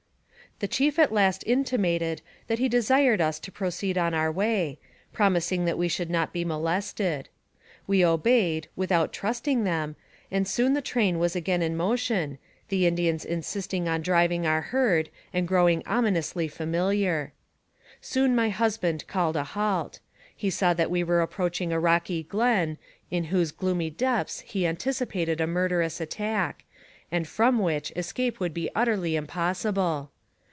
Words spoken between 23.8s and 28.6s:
depths he anticipated a murderous attack, and from which escape would